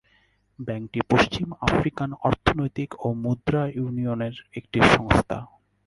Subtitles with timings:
[0.59, 5.37] ব্যাংকটি পশ্চিম আফ্রিকান অর্থনৈতিক ও মুদ্রা ইউনিয়নের একটি সংস্থা।